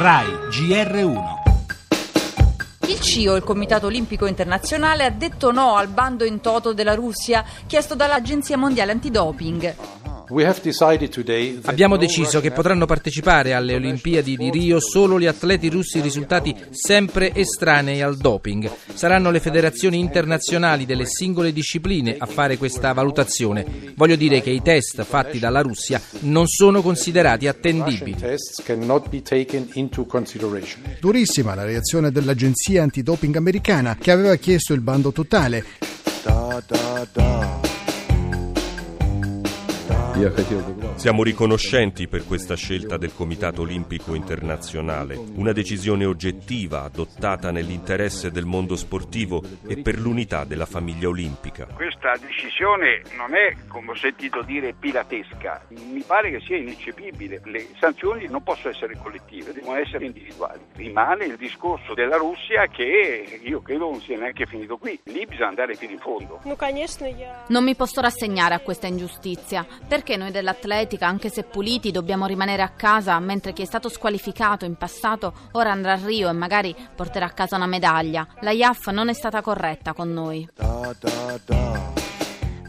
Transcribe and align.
RAI 0.00 0.26
GR1 0.48 1.38
il 2.86 3.00
CIO, 3.00 3.34
il 3.34 3.42
Comitato 3.42 3.86
Olimpico 3.86 4.26
Internazionale, 4.26 5.04
ha 5.04 5.10
detto 5.10 5.50
no 5.50 5.74
al 5.74 5.88
bando 5.88 6.24
in 6.24 6.40
toto 6.40 6.72
della 6.72 6.94
Russia 6.94 7.44
chiesto 7.66 7.96
dall'Agenzia 7.96 8.56
Mondiale 8.56 8.92
Antidoping. 8.92 9.74
Abbiamo 11.62 11.96
deciso 11.96 12.40
che 12.40 12.50
potranno 12.50 12.86
partecipare 12.86 13.54
alle 13.54 13.74
Olimpiadi 13.74 14.36
di 14.36 14.50
Rio 14.50 14.80
solo 14.80 15.18
gli 15.18 15.26
atleti 15.26 15.68
russi 15.68 16.00
risultati 16.00 16.54
sempre 16.70 17.34
estranei 17.34 18.02
al 18.02 18.16
doping. 18.16 18.70
Saranno 18.94 19.30
le 19.30 19.40
federazioni 19.40 19.98
internazionali 19.98 20.86
delle 20.86 21.06
singole 21.06 21.52
discipline 21.52 22.16
a 22.18 22.26
fare 22.26 22.56
questa 22.58 22.92
valutazione. 22.92 23.92
Voglio 23.94 24.16
dire 24.16 24.42
che 24.42 24.50
i 24.50 24.62
test 24.62 25.02
fatti 25.04 25.38
dalla 25.38 25.62
Russia 25.62 26.00
non 26.20 26.46
sono 26.46 26.82
considerati 26.82 27.46
attendibili. 27.46 28.16
Durissima 31.00 31.54
la 31.54 31.64
reazione 31.64 32.10
dell'agenzia 32.10 32.82
antidoping 32.82 33.36
americana 33.36 33.96
che 33.98 34.10
aveva 34.10 34.34
chiesto 34.36 34.72
il 34.72 34.80
bando 34.80 35.12
totale. 35.12 35.64
Da, 36.22 36.62
da, 36.66 37.06
da. 37.12 37.57
Siamo 40.96 41.22
riconoscenti 41.22 42.08
per 42.08 42.26
questa 42.26 42.56
scelta 42.56 42.96
del 42.96 43.14
Comitato 43.14 43.62
Olimpico 43.62 44.16
Internazionale, 44.16 45.14
una 45.36 45.52
decisione 45.52 46.06
oggettiva 46.06 46.82
adottata 46.82 47.52
nell'interesse 47.52 48.32
del 48.32 48.44
mondo 48.44 48.74
sportivo 48.74 49.40
e 49.64 49.76
per 49.76 49.96
l'unità 49.96 50.42
della 50.42 50.66
famiglia 50.66 51.06
olimpica. 51.06 51.66
Questa 51.66 52.16
decisione 52.20 53.02
non 53.16 53.36
è, 53.36 53.54
come 53.68 53.92
ho 53.92 53.94
sentito 53.94 54.42
dire, 54.42 54.74
pilatesca, 54.76 55.64
mi 55.68 56.02
pare 56.04 56.32
che 56.32 56.40
sia 56.40 56.56
ineccepibile. 56.56 57.40
Le 57.44 57.68
sanzioni 57.78 58.26
non 58.26 58.42
possono 58.42 58.74
essere 58.74 58.98
collettive, 59.00 59.52
devono 59.52 59.78
essere 59.78 60.06
individuali. 60.06 60.58
Rimane 60.74 61.26
il 61.26 61.36
discorso 61.36 61.94
della 61.94 62.16
Russia 62.16 62.66
che 62.66 63.38
io 63.40 63.60
credo 63.60 63.90
non 63.90 64.00
sia 64.00 64.18
neanche 64.18 64.46
finito 64.46 64.78
qui. 64.78 64.98
Lì 65.04 65.26
bisogna 65.26 65.50
andare 65.50 65.76
fino 65.76 65.92
in 65.92 66.00
fondo. 66.00 66.40
Non 67.46 67.62
mi 67.62 67.76
posso 67.76 68.00
rassegnare 68.00 68.54
a 68.54 68.58
questa 68.58 68.88
ingiustizia, 68.88 69.64
perché 69.86 70.06
perché 70.08 70.16
noi 70.16 70.30
dell'atletica, 70.30 71.06
anche 71.06 71.28
se 71.28 71.42
puliti, 71.42 71.90
dobbiamo 71.90 72.24
rimanere 72.24 72.62
a 72.62 72.70
casa 72.70 73.18
mentre 73.20 73.52
chi 73.52 73.60
è 73.60 73.66
stato 73.66 73.90
squalificato 73.90 74.64
in 74.64 74.76
passato 74.76 75.34
ora 75.52 75.70
andrà 75.70 75.92
a 75.92 76.00
Rio 76.02 76.30
e 76.30 76.32
magari 76.32 76.74
porterà 76.96 77.26
a 77.26 77.30
casa 77.30 77.56
una 77.56 77.66
medaglia? 77.66 78.26
La 78.40 78.52
IAF 78.52 78.88
non 78.88 79.10
è 79.10 79.12
stata 79.12 79.42
corretta 79.42 79.92
con 79.92 80.10
noi. 80.10 80.48
Da, 80.54 80.94
da, 80.98 81.40
da. 81.44 81.87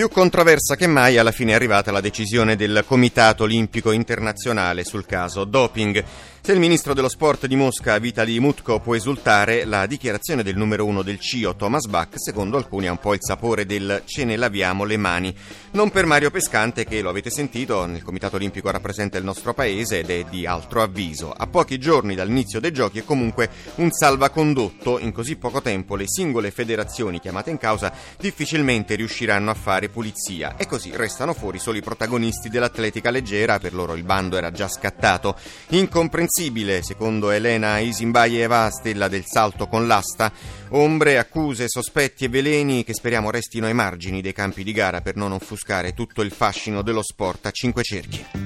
Più 0.00 0.08
controversa 0.08 0.76
che 0.76 0.86
mai 0.86 1.18
alla 1.18 1.30
fine 1.30 1.52
è 1.52 1.54
arrivata 1.54 1.92
la 1.92 2.00
decisione 2.00 2.56
del 2.56 2.84
Comitato 2.86 3.42
Olimpico 3.42 3.90
Internazionale 3.90 4.82
sul 4.82 5.04
caso 5.04 5.44
doping. 5.44 6.02
Se 6.42 6.52
il 6.52 6.58
ministro 6.58 6.94
dello 6.94 7.10
sport 7.10 7.44
di 7.44 7.54
Mosca, 7.54 7.98
Vitali 7.98 8.40
Mutko, 8.40 8.80
può 8.80 8.94
esultare, 8.94 9.66
la 9.66 9.84
dichiarazione 9.84 10.42
del 10.42 10.56
numero 10.56 10.86
uno 10.86 11.02
del 11.02 11.20
CIO, 11.20 11.54
Thomas 11.54 11.84
Bach, 11.84 12.14
secondo 12.14 12.56
alcuni 12.56 12.88
ha 12.88 12.92
un 12.92 12.98
po' 12.98 13.12
il 13.12 13.20
sapore 13.20 13.66
del 13.66 14.04
ce 14.06 14.24
ne 14.24 14.36
laviamo 14.36 14.84
le 14.84 14.96
mani. 14.96 15.36
Non 15.72 15.90
per 15.90 16.06
Mario 16.06 16.30
Pescante, 16.30 16.86
che 16.86 17.02
lo 17.02 17.10
avete 17.10 17.28
sentito, 17.28 17.84
nel 17.84 18.02
Comitato 18.02 18.36
Olimpico 18.36 18.70
rappresenta 18.70 19.18
il 19.18 19.24
nostro 19.24 19.52
paese 19.52 19.98
ed 19.98 20.08
è 20.08 20.24
di 20.30 20.46
altro 20.46 20.80
avviso. 20.80 21.30
A 21.30 21.46
pochi 21.46 21.76
giorni 21.78 22.14
dall'inizio 22.14 22.58
dei 22.58 22.72
giochi 22.72 23.00
è 23.00 23.04
comunque 23.04 23.50
un 23.74 23.92
salvacondotto. 23.92 24.98
In 24.98 25.12
così 25.12 25.36
poco 25.36 25.60
tempo 25.60 25.94
le 25.94 26.08
singole 26.08 26.50
federazioni 26.50 27.20
chiamate 27.20 27.50
in 27.50 27.58
causa 27.58 27.92
difficilmente 28.18 28.94
riusciranno 28.94 29.50
a 29.50 29.54
fare 29.54 29.89
pulizia 29.90 30.56
e 30.56 30.66
così 30.66 30.90
restano 30.94 31.34
fuori 31.34 31.58
solo 31.58 31.78
i 31.78 31.82
protagonisti 31.82 32.48
dell'atletica 32.48 33.10
leggera, 33.10 33.58
per 33.58 33.74
loro 33.74 33.94
il 33.94 34.04
bando 34.04 34.36
era 34.36 34.50
già 34.50 34.68
scattato. 34.68 35.36
Incomprensibile 35.68 36.28
comprensibile, 36.30 36.82
secondo 36.82 37.30
Elena 37.30 37.78
Isimbayeva, 37.78 38.70
stella 38.70 39.08
del 39.08 39.24
salto 39.26 39.66
con 39.66 39.86
l'asta, 39.86 40.32
ombre, 40.70 41.18
accuse, 41.18 41.68
sospetti 41.68 42.24
e 42.24 42.28
veleni 42.28 42.84
che 42.84 42.94
speriamo 42.94 43.30
restino 43.30 43.66
ai 43.66 43.74
margini 43.74 44.20
dei 44.20 44.32
campi 44.32 44.62
di 44.62 44.72
gara 44.72 45.00
per 45.00 45.16
non 45.16 45.32
offuscare 45.32 45.94
tutto 45.94 46.22
il 46.22 46.30
fascino 46.30 46.82
dello 46.82 47.02
sport 47.02 47.46
a 47.46 47.50
cinque 47.50 47.82
cerchi. 47.82 48.39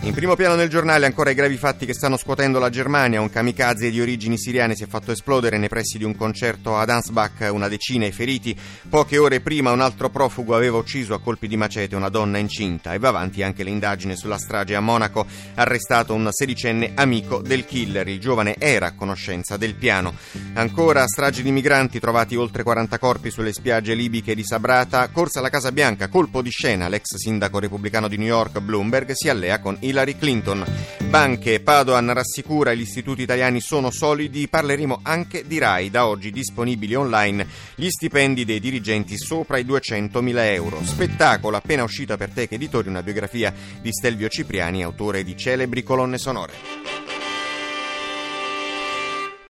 In 0.00 0.14
primo 0.14 0.36
piano 0.36 0.54
nel 0.54 0.68
giornale 0.68 1.06
ancora 1.06 1.30
i 1.30 1.34
gravi 1.34 1.56
fatti 1.56 1.84
che 1.84 1.92
stanno 1.92 2.16
scuotendo 2.16 2.58
la 2.58 2.70
Germania. 2.70 3.20
Un 3.20 3.30
kamikaze 3.30 3.90
di 3.90 4.00
origini 4.00 4.38
siriane 4.38 4.76
si 4.76 4.84
è 4.84 4.86
fatto 4.86 5.10
esplodere 5.10 5.58
nei 5.58 5.68
pressi 5.68 5.98
di 5.98 6.04
un 6.04 6.16
concerto 6.16 6.78
ad 6.78 6.88
Ansbach, 6.88 7.48
una 7.50 7.68
decina 7.68 8.06
i 8.06 8.12
feriti. 8.12 8.56
Poche 8.88 9.18
ore 9.18 9.40
prima 9.40 9.72
un 9.72 9.80
altro 9.80 10.08
profugo 10.08 10.54
aveva 10.54 10.78
ucciso 10.78 11.14
a 11.14 11.20
colpi 11.20 11.48
di 11.48 11.56
macete 11.56 11.96
una 11.96 12.08
donna 12.08 12.38
incinta 12.38 12.94
e 12.94 12.98
va 12.98 13.08
avanti 13.08 13.42
anche 13.42 13.64
l'indagine 13.64 14.16
sulla 14.16 14.38
strage 14.38 14.76
a 14.76 14.80
Monaco. 14.80 15.26
Arrestato 15.54 16.14
un 16.14 16.28
sedicenne 16.30 16.92
amico 16.94 17.42
del 17.42 17.66
killer. 17.66 18.06
Il 18.08 18.20
giovane 18.20 18.54
era 18.58 18.86
a 18.86 18.94
conoscenza 18.94 19.56
del 19.56 19.74
piano. 19.74 20.14
Ancora 20.54 21.06
stragi 21.06 21.42
di 21.42 21.50
migranti 21.50 21.98
trovati 21.98 22.36
oltre 22.36 22.62
40 22.62 22.98
corpi 22.98 23.30
sulle 23.30 23.52
spiagge 23.52 23.94
libiche 23.94 24.34
di 24.34 24.44
Sabrata. 24.44 25.08
Corsa 25.08 25.40
alla 25.40 25.50
Casa 25.50 25.72
Bianca, 25.72 26.08
colpo 26.08 26.40
di 26.40 26.50
scena. 26.50 26.88
L'ex 26.88 27.16
sindaco 27.16 27.58
repubblicano 27.58 28.06
di 28.08 28.16
New 28.16 28.28
York, 28.28 28.60
Bloomberg, 28.60 29.10
si 29.12 29.28
allea 29.28 29.58
con 29.58 29.76
Hillary 29.88 30.16
Clinton. 30.16 30.64
Banche, 31.08 31.60
Padoan 31.60 32.12
rassicura 32.12 32.74
gli 32.74 32.82
istituti 32.82 33.22
italiani 33.22 33.60
sono 33.60 33.90
solidi, 33.90 34.46
parleremo 34.46 35.00
anche 35.02 35.46
di 35.46 35.58
RAI, 35.58 35.90
da 35.90 36.06
oggi 36.06 36.30
disponibili 36.30 36.94
online 36.94 37.46
gli 37.74 37.88
stipendi 37.88 38.44
dei 38.44 38.60
dirigenti 38.60 39.16
sopra 39.16 39.56
i 39.56 39.64
200.000 39.64 40.36
euro. 40.52 40.84
Spettacolo 40.84 41.56
appena 41.56 41.82
uscita 41.82 42.16
per 42.16 42.30
Tech 42.30 42.52
Editori 42.52 42.88
una 42.88 43.02
biografia 43.02 43.54
di 43.80 43.90
Stelvio 43.90 44.28
Cipriani, 44.28 44.82
autore 44.82 45.24
di 45.24 45.36
celebri 45.36 45.82
colonne 45.82 46.18
sonore. 46.18 46.97